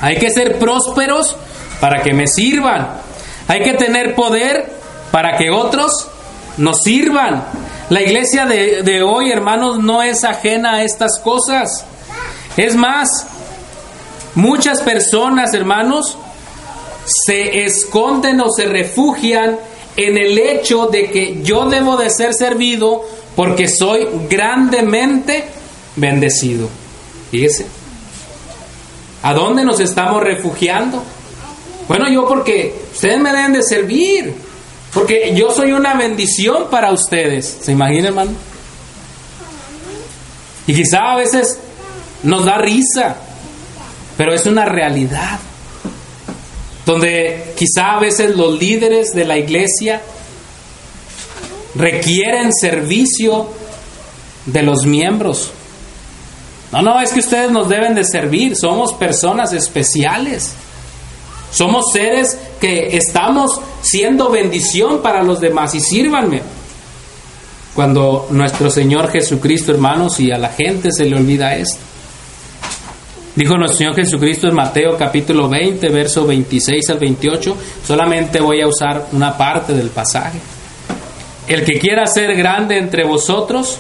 [0.02, 1.36] Hay que ser prósperos
[1.80, 2.88] para que me sirvan.
[3.48, 4.72] Hay que tener poder
[5.12, 6.08] para que otros
[6.58, 7.44] nos sirvan.
[7.90, 11.86] La iglesia de, hoy, hermanos, no es ajena a estas cosas.
[12.56, 13.28] Es más,
[14.36, 16.18] muchas personas, hermanos,
[17.06, 19.58] se esconden o se refugian
[19.98, 23.04] en el hecho de que yo debo de ser servido
[23.36, 25.46] porque soy grandemente
[25.96, 26.70] bendecido.
[27.32, 27.66] Fíjese.
[29.24, 31.04] ¿A dónde nos estamos refugiando?
[31.88, 34.34] Bueno, yo porque ustedes me deben de servir.
[34.94, 37.58] Porque yo soy una bendición para ustedes.
[37.62, 38.32] ¿Se imagina, hermano?
[40.68, 41.60] Y quizá a veces
[42.22, 43.18] nos da risa,
[44.18, 45.40] pero es una realidad.
[46.86, 50.02] Donde quizá a veces los líderes de la iglesia
[51.76, 53.50] requieren servicio
[54.46, 55.52] de los miembros.
[56.72, 60.54] No, no, es que ustedes nos deben de servir, somos personas especiales.
[61.54, 66.42] Somos seres que estamos siendo bendición para los demás y sírvanme.
[67.76, 71.78] Cuando nuestro Señor Jesucristo, hermanos, y a la gente se le olvida esto.
[73.36, 77.58] Dijo nuestro Señor Jesucristo en Mateo capítulo 20, verso 26 al 28.
[77.86, 80.40] Solamente voy a usar una parte del pasaje.
[81.48, 83.78] El que quiera ser grande entre vosotros,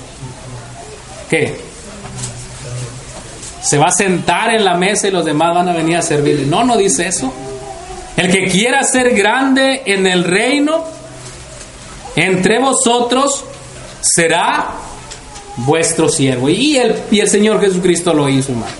[1.28, 1.60] ¿qué?
[3.64, 6.46] Se va a sentar en la mesa y los demás van a venir a servirle.
[6.46, 7.34] No, no dice eso.
[8.16, 10.84] El que quiera ser grande en el reino,
[12.16, 13.44] entre vosotros
[14.02, 14.72] será
[15.58, 16.50] vuestro siervo.
[16.50, 18.72] Y el, el Señor Jesucristo lo hizo, hermano.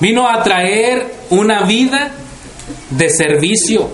[0.00, 2.10] Vino a traer una vida
[2.90, 3.88] de servicio,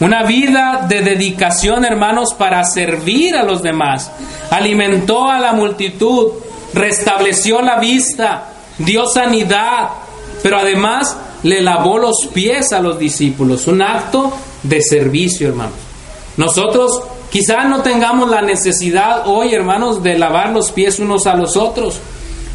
[0.00, 4.10] una vida de dedicación, hermanos, para servir a los demás.
[4.50, 6.32] Alimentó a la multitud,
[6.72, 9.90] restableció la vista, dio sanidad,
[10.42, 13.66] pero además le lavó los pies a los discípulos.
[13.66, 15.74] Un acto de servicio, hermanos.
[16.36, 21.56] Nosotros quizás no tengamos la necesidad hoy, hermanos, de lavar los pies unos a los
[21.56, 21.98] otros,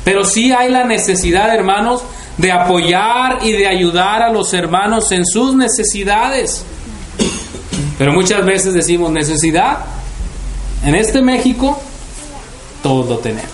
[0.03, 2.01] pero sí hay la necesidad, hermanos,
[2.37, 6.63] de apoyar y de ayudar a los hermanos en sus necesidades.
[7.97, 9.79] Pero muchas veces decimos necesidad.
[10.83, 11.79] En este México,
[12.83, 13.51] todos lo tenemos.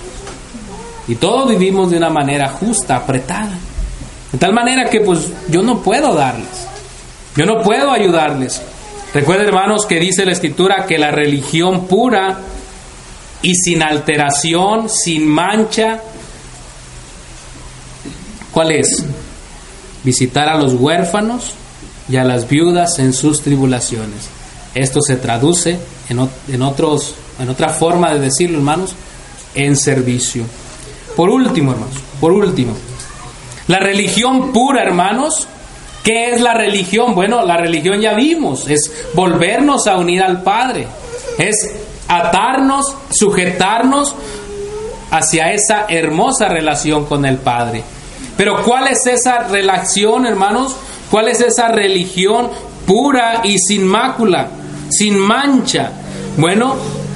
[1.07, 3.57] Y todos vivimos de una manera justa, apretada.
[4.33, 6.67] De tal manera que pues yo no puedo darles.
[7.35, 8.61] Yo no puedo ayudarles.
[9.13, 12.39] Recuerden hermanos que dice la escritura que la religión pura
[13.43, 16.01] y sin alteración, sin mancha,
[18.51, 19.05] ¿cuál es?
[20.03, 21.51] Visitar a los huérfanos
[22.09, 24.29] y a las viudas en sus tribulaciones.
[24.73, 25.77] Esto se traduce
[26.09, 28.95] en, en, otros, en otra forma de decirlo, hermanos,
[29.53, 30.43] en servicio.
[31.15, 32.73] Por último, hermanos, por último,
[33.67, 35.47] la religión pura, hermanos,
[36.03, 37.15] ¿qué es la religión?
[37.15, 40.87] Bueno, la religión ya vimos, es volvernos a unir al Padre,
[41.37, 41.55] es
[42.07, 44.15] atarnos, sujetarnos
[45.11, 47.83] hacia esa hermosa relación con el Padre.
[48.35, 50.75] Pero ¿cuál es esa relación, hermanos?
[51.11, 52.49] ¿Cuál es esa religión
[52.85, 54.47] pura y sin mácula,
[54.89, 55.91] sin mancha?
[56.37, 56.75] Bueno,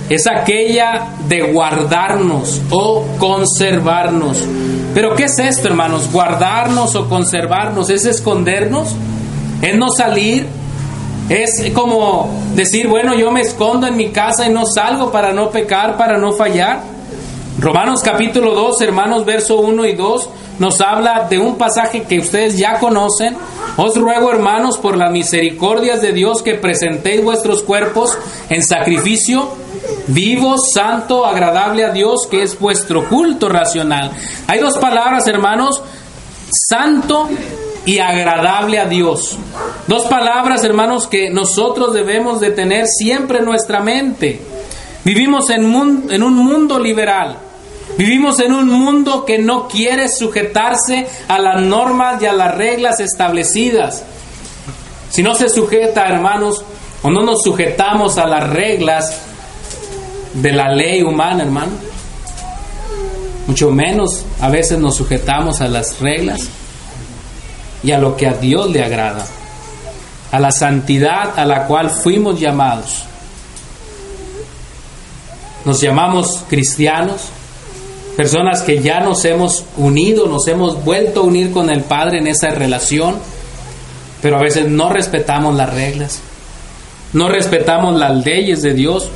[0.09, 4.45] es aquella de guardarnos o conservarnos.
[4.97, 6.11] Pero ¿qué es esto, hermanos?
[6.11, 8.95] Guardarnos o conservarnos, ¿es escondernos?
[9.61, 10.47] ¿Es no salir?
[11.29, 15.51] Es como decir, bueno, yo me escondo en mi casa y no salgo para no
[15.51, 16.81] pecar, para no fallar.
[17.59, 22.57] Romanos capítulo 2, hermanos, verso 1 y 2, nos habla de un pasaje que ustedes
[22.57, 23.37] ya conocen.
[23.77, 28.17] Os ruego, hermanos, por las misericordias de Dios, que presentéis vuestros cuerpos
[28.49, 29.47] en sacrificio
[30.07, 34.11] vivo, santo, agradable a Dios, que es vuestro culto racional.
[34.47, 35.81] Hay dos palabras, hermanos,
[36.51, 37.29] santo
[37.85, 39.37] y agradable a Dios.
[39.87, 44.41] Dos palabras, hermanos, que nosotros debemos de tener siempre en nuestra mente.
[45.03, 45.63] Vivimos en,
[46.09, 47.37] en un mundo liberal.
[47.97, 52.99] Vivimos en un mundo que no quiere sujetarse a las normas y a las reglas
[52.99, 54.03] establecidas.
[55.09, 56.63] Si no se sujeta, hermanos,
[57.01, 59.26] o no nos sujetamos a las reglas
[60.41, 61.71] de la ley humana, hermano.
[63.47, 66.47] Mucho menos a veces nos sujetamos a las reglas
[67.83, 69.25] y a lo que a Dios le agrada,
[70.31, 73.03] a la santidad a la cual fuimos llamados.
[75.65, 77.29] Nos llamamos cristianos,
[78.15, 82.27] personas que ya nos hemos unido, nos hemos vuelto a unir con el Padre en
[82.27, 83.15] esa relación,
[84.21, 86.19] pero a veces no respetamos las reglas,
[87.13, 89.09] no respetamos las leyes de Dios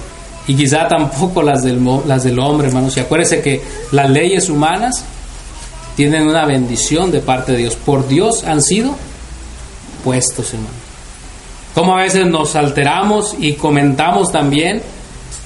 [0.51, 2.97] y quizá tampoco las del, las del hombre, hermanos.
[2.97, 3.61] Y acuérdense que
[3.93, 5.05] las leyes humanas
[5.95, 7.77] tienen una bendición de parte de Dios.
[7.77, 8.93] Por Dios han sido
[10.03, 10.73] puestos, hermano.
[11.73, 14.81] Como a veces nos alteramos y comentamos también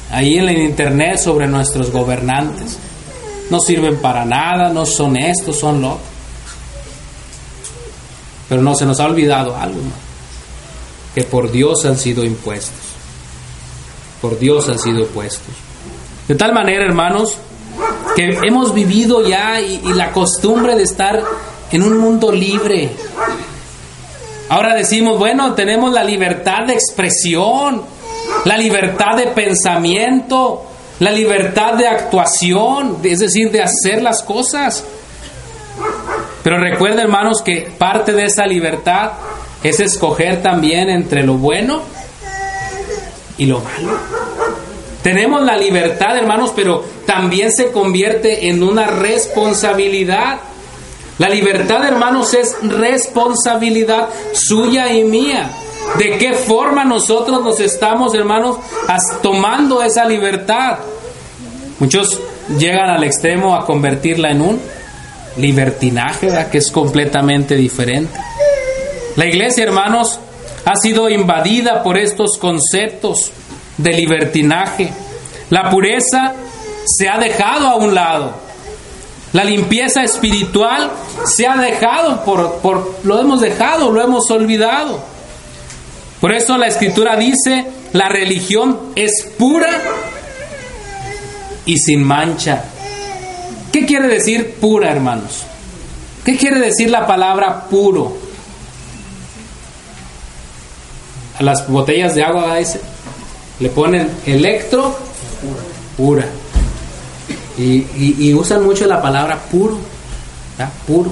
[0.09, 2.79] ahí en el internet sobre nuestros gobernantes.
[3.51, 5.99] No sirven para nada, no son estos, son lo.
[8.49, 9.81] Pero no se nos ha olvidado algo,
[11.13, 12.84] que por Dios han sido impuestos
[14.25, 15.53] por Dios han sido puestos.
[16.27, 17.37] De tal manera, hermanos,
[18.15, 21.21] que hemos vivido ya y, la costumbre de estar
[21.71, 22.89] en un mundo libre.
[24.49, 27.83] Ahora decimos, bueno, tenemos la libertad de expresión,
[28.45, 30.63] la libertad de pensamiento,
[31.01, 34.83] la libertad de actuación, es decir, de hacer las cosas.
[36.41, 39.11] Pero recuerden, hermanos, que parte de esa libertad
[39.61, 41.83] es escoger también entre lo bueno
[43.37, 44.14] y lo malo.
[45.05, 50.39] Tenemos la libertad, hermanos, pero también se convierte en una responsabilidad.
[51.19, 55.51] La libertad, hermanos, es responsabilidad suya y mía.
[55.99, 58.57] ¿De qué forma nosotros nos estamos, hermanos,
[59.21, 60.79] tomando esa libertad?
[61.77, 62.19] Muchos
[62.57, 64.59] llegan al extremo a convertirla en un
[65.37, 68.17] libertinaje, que es completamente diferente.
[69.17, 70.19] La iglesia, hermanos,
[70.65, 73.31] ha sido invadida por estos conceptos
[73.77, 74.91] de libertinaje.
[75.49, 76.33] La pureza
[76.85, 78.33] se ha dejado a un lado.
[79.33, 80.91] La limpieza espiritual
[81.25, 85.03] se ha dejado por, por lo hemos dejado, lo hemos olvidado.
[86.21, 89.69] Por eso la escritura dice, la religión es pura
[91.65, 92.63] y sin mancha.
[93.73, 95.43] ¿Qué quiere decir pura, hermanos?
[96.23, 98.25] ¿Qué quiere decir la palabra puro?
[101.37, 102.57] a las botellas de agua
[103.59, 104.97] le ponen electro
[105.97, 106.25] pura.
[107.57, 109.77] Y, usan mucho la palabra puro,
[110.85, 111.11] puro,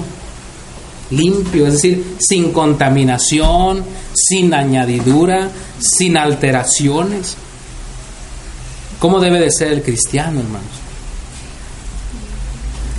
[1.10, 3.82] limpio, es decir, sin contaminación,
[4.12, 7.36] sin añadidura, sin alteraciones.
[8.98, 10.68] ¿Cómo debe de ser el cristiano, hermanos?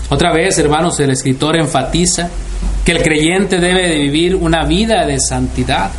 [0.10, 2.30] Otra vez, hermanos, el escritor enfatiza
[2.84, 5.92] que el creyente debe de vivir una vida de santidad.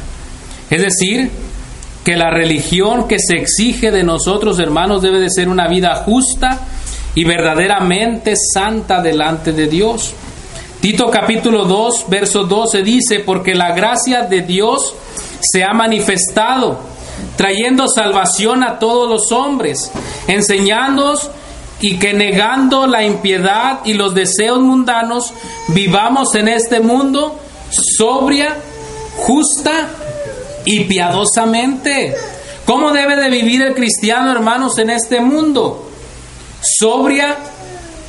[0.71, 1.31] Es decir,
[2.07, 6.61] que la religión que se exige de nosotros, hermanos, debe de ser una vida justa
[7.17, 10.13] y verdaderamente santa delante de Dios.
[10.81, 14.95] Tito capítulo 2, verso 12 dice, porque la gracia de Dios
[15.41, 16.79] se ha manifestado,
[17.35, 19.91] trayendo salvación a todos los hombres,
[20.29, 21.29] enseñándonos
[21.81, 25.35] y que negando la impiedad y los deseos mundanos,
[25.71, 27.37] vivamos en este mundo
[27.99, 28.59] sobria,
[29.17, 29.89] justa
[30.67, 32.15] y piadosamente.
[32.67, 35.89] ¿Cómo debe de vivir el cristiano, hermanos, en este mundo?
[36.61, 37.37] Sobria,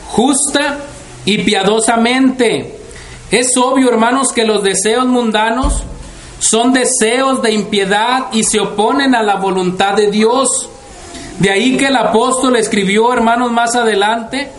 [0.07, 0.79] justa
[1.23, 2.75] y piadosamente.
[3.31, 5.83] Es obvio, hermanos, que los deseos mundanos
[6.39, 10.69] son deseos de impiedad y se oponen a la voluntad de Dios.
[11.39, 14.49] De ahí que el apóstol escribió, hermanos, más adelante,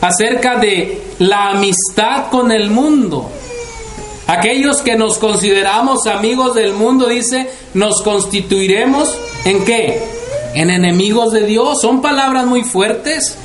[0.00, 3.30] acerca de la amistad con el mundo.
[4.26, 10.02] Aquellos que nos consideramos amigos del mundo, dice, nos constituiremos en qué?
[10.54, 11.80] En enemigos de Dios.
[11.80, 13.36] Son palabras muy fuertes.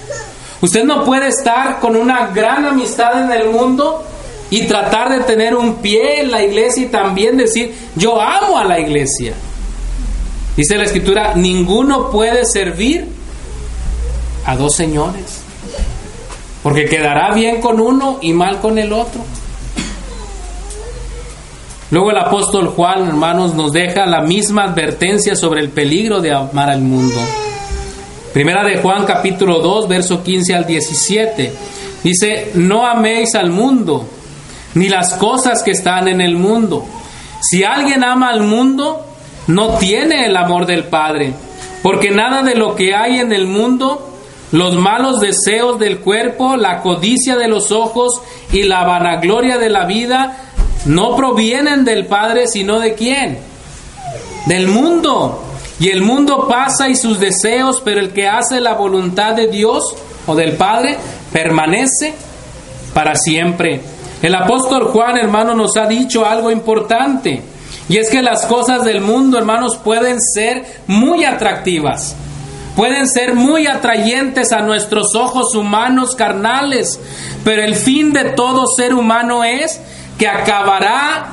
[0.61, 4.03] Usted no puede estar con una gran amistad en el mundo
[4.49, 8.63] y tratar de tener un pie en la iglesia y también decir, yo amo a
[8.63, 9.33] la iglesia.
[10.55, 13.07] Dice la escritura, ninguno puede servir
[14.45, 15.41] a dos señores,
[16.63, 19.21] porque quedará bien con uno y mal con el otro.
[21.89, 26.69] Luego el apóstol Juan, hermanos, nos deja la misma advertencia sobre el peligro de amar
[26.69, 27.15] al mundo.
[28.33, 31.53] Primera de Juan capítulo 2, verso 15 al 17.
[32.03, 34.05] Dice, no améis al mundo,
[34.75, 36.85] ni las cosas que están en el mundo.
[37.41, 39.05] Si alguien ama al mundo,
[39.47, 41.33] no tiene el amor del Padre,
[41.81, 44.13] porque nada de lo que hay en el mundo,
[44.51, 48.21] los malos deseos del cuerpo, la codicia de los ojos
[48.51, 50.46] y la vanagloria de la vida,
[50.85, 53.39] no provienen del Padre, sino de quién?
[54.45, 55.43] Del mundo.
[55.79, 59.83] Y el mundo pasa y sus deseos, pero el que hace la voluntad de Dios
[60.25, 60.97] o del Padre
[61.31, 62.13] permanece
[62.93, 63.81] para siempre.
[64.21, 67.43] El apóstol Juan, hermano, nos ha dicho algo importante.
[67.89, 72.15] Y es que las cosas del mundo, hermanos, pueden ser muy atractivas,
[72.75, 76.99] pueden ser muy atrayentes a nuestros ojos humanos carnales,
[77.43, 79.79] pero el fin de todo ser humano es
[80.17, 81.27] que acabará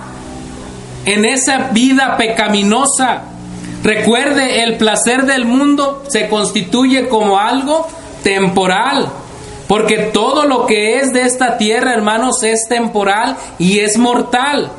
[1.04, 3.22] en esa vida pecaminosa.
[3.82, 7.86] Recuerde, el placer del mundo se constituye como algo
[8.22, 9.08] temporal.
[9.68, 14.70] Porque todo lo que es de esta tierra, hermanos, es temporal y es mortal.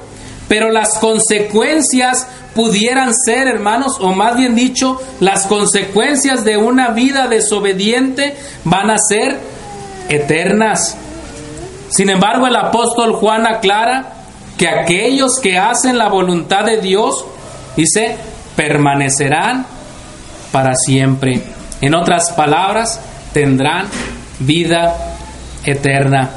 [0.48, 7.28] Pero las consecuencias pudieran ser, hermanos, o más bien dicho, las consecuencias de una vida
[7.28, 9.40] desobediente van a ser
[10.08, 10.98] eternas.
[11.96, 14.16] Sin embargo, el apóstol Juan aclara
[14.58, 17.24] que aquellos que hacen la voluntad de Dios,
[17.78, 18.18] dice,
[18.58, 19.66] permanecerán
[20.52, 21.42] para siempre.
[21.80, 23.00] En otras palabras,
[23.32, 23.88] tendrán
[24.40, 24.94] vida
[25.64, 26.32] eterna.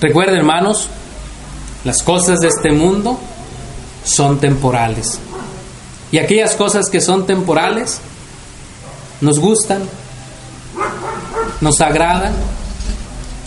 [0.00, 0.88] Recuerden, hermanos,
[1.84, 3.20] las cosas de este mundo
[4.06, 5.20] son temporales.
[6.12, 8.00] Y aquellas cosas que son temporales
[9.20, 9.82] nos gustan,
[11.60, 12.32] nos agradan.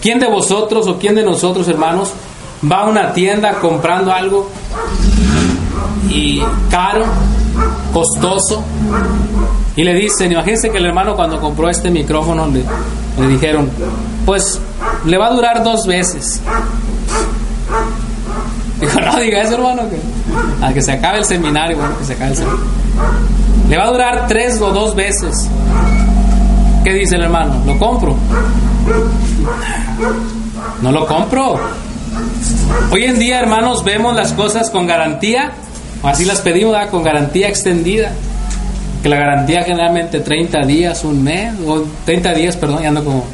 [0.05, 2.13] ¿Quién de vosotros o quién de nosotros, hermanos,
[2.71, 4.47] va a una tienda comprando algo
[6.11, 7.05] y caro,
[7.91, 8.63] costoso,
[9.75, 13.67] y le dicen, imagínense que el hermano cuando compró este micrófono le, dijeron,
[14.27, 14.61] pues
[15.05, 16.39] le va a durar dos veces.
[18.79, 19.97] Dijo, no diga eso, hermano, que
[20.63, 22.67] a que se acabe el seminario, bueno, que se acabe el seminario.
[23.69, 25.49] Le va a durar tres o dos veces.
[26.85, 27.63] ¿Qué dice el hermano?
[27.65, 28.15] ¿Lo compro?
[30.83, 31.59] No lo compro.
[32.91, 35.51] Hoy en día, hermanos, vemos las cosas con garantía,
[36.03, 38.11] o así las pedimos, con garantía extendida.
[39.01, 43.25] Que la garantía generalmente 30 días, un mes, o 30 días, perdón, ya ando como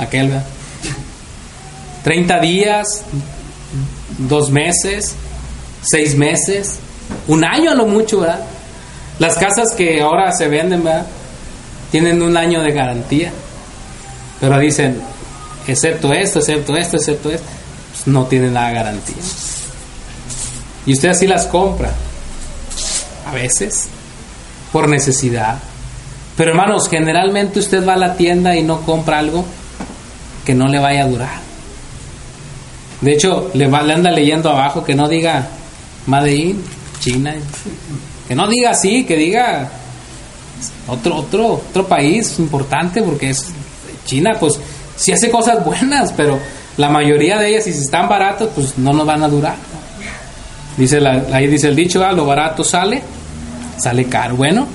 [0.00, 0.44] aquel, ¿verdad?
[2.02, 3.04] 30 días,
[4.18, 5.14] dos meses,
[5.80, 6.80] seis meses,
[7.28, 8.40] un año a lo mucho, ¿verdad?
[9.20, 11.06] Las casas que ahora se venden, ¿verdad?
[11.90, 13.32] Tienen un año de garantía,
[14.40, 15.00] pero dicen,
[15.66, 17.46] excepto esto, excepto esto, excepto esto,
[17.92, 19.22] pues no tienen nada de garantía.
[20.84, 21.90] Y usted así las compra,
[23.26, 23.88] a veces,
[24.72, 25.58] por necesidad,
[26.36, 29.46] Pero hermanos, generalmente usted va a la tienda y no compra algo
[30.44, 31.40] que no le vaya a durar.
[33.00, 35.48] De hecho, le, va, le anda leyendo abajo que no diga
[36.06, 36.64] Made in
[37.00, 37.34] China.
[38.28, 39.70] Que no diga así, que diga
[40.88, 43.46] otro, otro, otro país importante, porque es
[44.04, 44.58] China, pues
[44.96, 46.38] sí hace cosas buenas, pero
[46.76, 49.56] la mayoría de ellas, si están baratas, pues no nos van a durar.
[50.76, 51.00] Dice
[51.32, 53.02] ahí dice el dicho, ah, lo barato sale,
[53.78, 54.36] sale caro.
[54.36, 54.66] Bueno,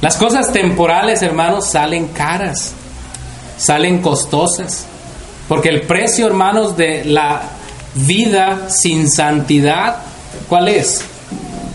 [0.00, 2.72] las cosas temporales, hermanos, salen caras,
[3.58, 4.86] salen costosas.
[5.48, 7.42] Porque el precio, hermanos, de la
[7.94, 9.98] vida sin santidad,
[10.48, 11.02] ¿cuál es?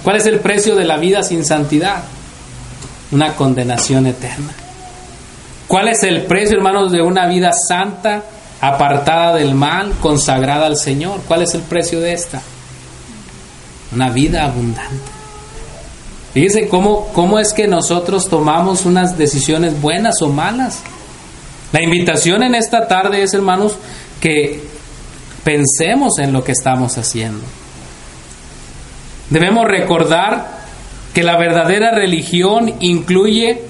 [0.03, 2.03] ¿Cuál es el precio de la vida sin santidad?
[3.11, 4.53] Una condenación eterna.
[5.67, 8.23] ¿Cuál es el precio, hermanos, de una vida santa,
[8.59, 11.21] apartada del mal, consagrada al Señor?
[11.27, 12.41] ¿Cuál es el precio de esta?
[13.93, 15.21] Una vida abundante.
[16.33, 20.79] Fíjense cómo, cómo es que nosotros tomamos unas decisiones buenas o malas.
[21.71, 23.77] La invitación en esta tarde es, hermanos,
[24.19, 24.63] que
[25.43, 27.43] pensemos en lo que estamos haciendo.
[29.29, 30.60] Debemos recordar
[31.13, 33.61] que la verdadera religión incluye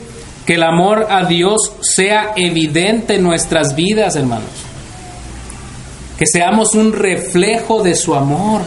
[0.46, 4.50] que el amor a Dios sea evidente en nuestras vidas, hermanos.
[6.18, 8.62] Que seamos un reflejo de su amor.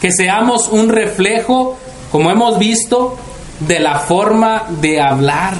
[0.00, 1.78] Que seamos un reflejo,
[2.10, 3.16] como hemos visto,
[3.60, 5.54] de la forma de hablar.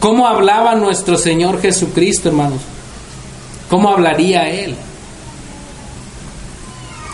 [0.00, 2.60] ¿Cómo hablaba nuestro Señor Jesucristo, hermanos?
[3.70, 4.74] ¿Cómo hablaría Él?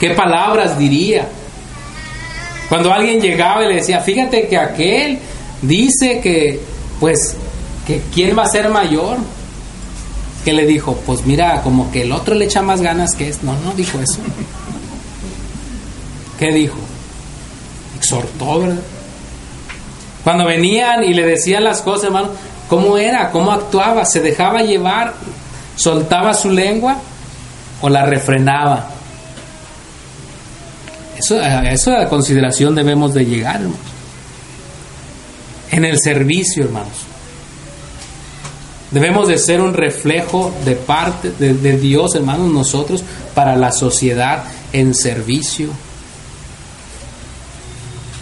[0.01, 1.29] ¿Qué palabras diría?
[2.69, 5.19] Cuando alguien llegaba y le decía, fíjate que aquel
[5.63, 6.61] dice que,
[7.01, 7.37] pues,
[7.87, 9.17] que quién va a ser mayor.
[10.45, 13.43] Que le dijo, pues mira, como que el otro le echa más ganas que es.
[13.43, 14.19] No, no dijo eso.
[16.39, 16.79] ¿Qué dijo?
[17.97, 18.83] Exhortó, ¿verdad?
[20.23, 22.31] Cuando venían y le decían las cosas, hermano,
[22.69, 23.31] ¿cómo era?
[23.31, 24.05] ¿Cómo actuaba?
[24.05, 25.15] ¿Se dejaba llevar?
[25.77, 26.99] ¿Soltaba su lengua
[27.81, 28.91] o la refrenaba?
[31.19, 33.79] Eso, a eso a consideración debemos de llegar, hermanos.
[35.71, 37.09] En el servicio, hermanos.
[38.91, 43.03] Debemos de ser un reflejo de parte de, Dios, hermanos, nosotros,
[43.35, 45.69] para la sociedad en servicio.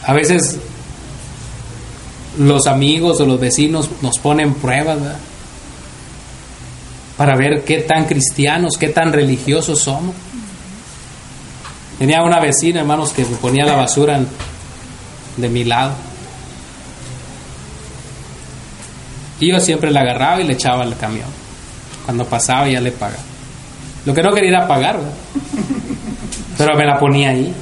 [0.04, 0.58] A veces
[2.38, 4.98] los amigos o los vecinos nos ponen pruebas
[7.16, 10.14] para ver qué tan cristianos, qué tan religiosos somos.
[11.98, 14.20] Tenía una vecina, hermanos, que ponía la basura
[15.36, 15.92] de mi lado.
[19.40, 21.28] Y yo siempre la agarraba y le echaba al camión.
[22.04, 23.22] Cuando pasaba ya le pagaba.
[24.04, 25.12] Lo que no quería era pagar, ¿verdad?
[26.58, 27.52] pero me la ponía ahí.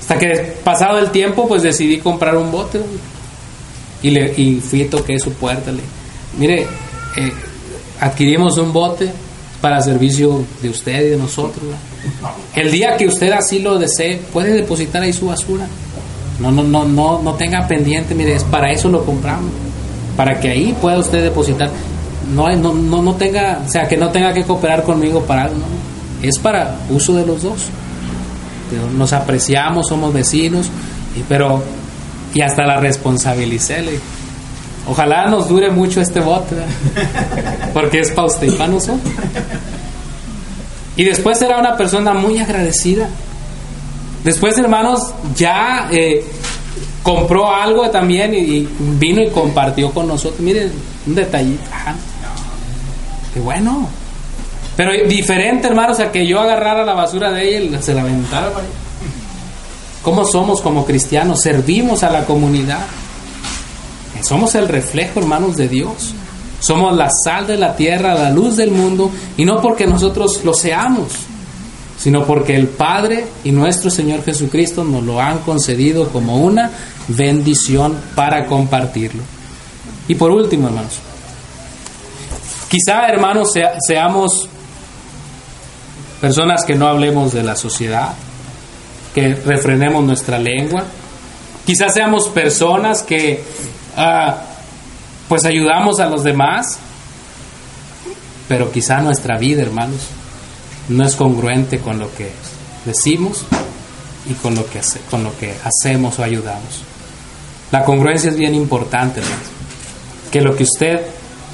[0.00, 2.80] Hasta que pasado el tiempo, pues decidí comprar un bote.
[4.02, 5.72] Y, le, y fui toqué su puerta.
[5.72, 5.80] Le
[6.38, 6.66] mire,
[7.16, 7.32] eh,
[8.00, 9.10] adquirimos un bote
[9.60, 11.64] para servicio de usted y de nosotros.
[12.54, 15.66] El día que usted así lo desee, puede depositar ahí su basura.
[16.40, 19.50] No, no, no, no, no tenga pendiente, mire, es para eso lo compramos.
[20.16, 21.70] Para que ahí pueda usted depositar.
[22.34, 25.60] No, no, no, no tenga, o sea, que no tenga que cooperar conmigo para algo.
[26.22, 27.66] Es para uso de los dos.
[28.96, 30.68] Nos apreciamos, somos vecinos,
[31.28, 31.62] pero,
[32.32, 33.82] y hasta la responsabilicé.
[33.82, 34.00] Le,
[34.86, 36.56] Ojalá nos dure mucho este bote,
[37.72, 39.12] porque es para usted y para nosotros.
[40.96, 43.08] Y después era una persona muy agradecida.
[44.22, 46.24] Después, hermanos, ya eh,
[47.02, 48.66] compró algo también y,
[48.98, 50.40] vino y compartió con nosotros.
[50.40, 50.72] Miren,
[51.06, 51.62] un detallito.
[53.32, 53.88] Qué bueno.
[54.76, 58.50] Pero diferente, hermanos, a que yo agarrara la basura de ella y se la aventara.
[60.02, 61.40] ¿Cómo somos como cristianos?
[61.40, 62.86] Servimos a la comunidad.
[64.22, 66.14] Somos el reflejo, hermanos, de Dios.
[66.64, 70.54] Somos la sal de la tierra, la luz del mundo, y no porque nosotros lo
[70.54, 71.12] seamos,
[71.98, 76.70] sino porque el Padre y nuestro Señor Jesucristo nos lo han concedido como una
[77.08, 79.22] bendición para compartirlo.
[80.08, 80.94] Y por último, hermanos,
[82.70, 83.52] quizá, hermanos,
[83.86, 84.48] seamos
[86.18, 88.14] personas que no hablemos de la sociedad,
[89.14, 90.84] que refrenemos nuestra lengua,
[91.66, 93.42] quizás seamos personas que
[93.96, 94.42] Ah,
[95.28, 96.78] pues ayudamos a los demás,
[98.48, 100.00] pero quizá nuestra vida, hermanos,
[100.88, 102.30] no es congruente con lo que
[102.84, 103.44] decimos
[104.28, 106.82] y con lo que, con lo que hacemos o ayudamos.
[107.70, 109.46] La congruencia es bien importante, hermanos.
[110.30, 111.00] Que lo que usted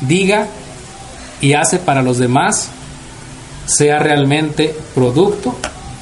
[0.00, 0.48] diga
[1.40, 2.68] y hace para los demás
[3.66, 5.56] sea realmente producto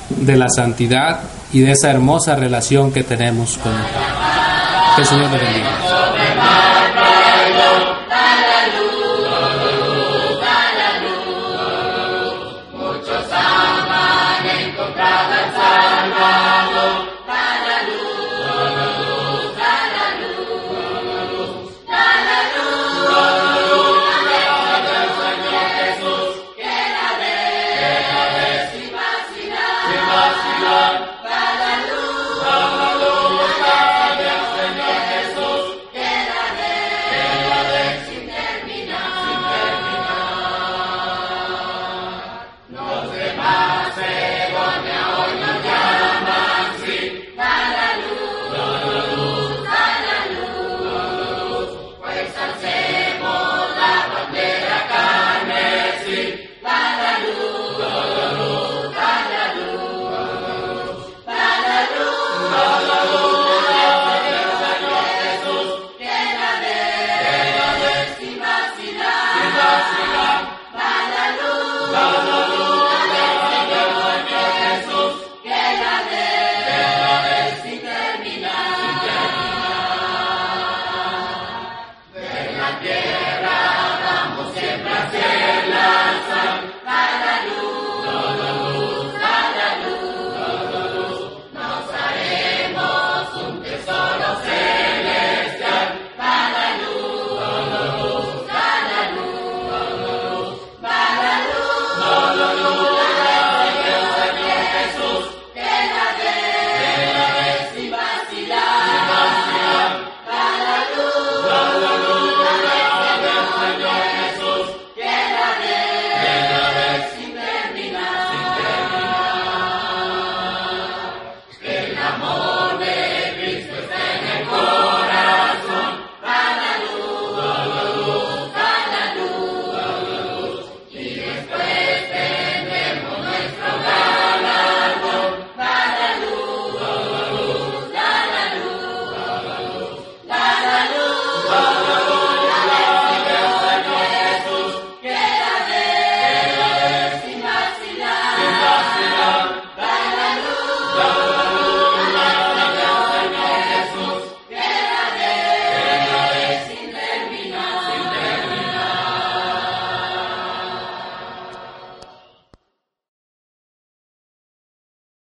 [0.09, 1.21] de la santidad
[1.53, 3.99] y de esa hermosa relación que tenemos con el Señor.
[4.97, 5.88] Que el Señor le bendiga.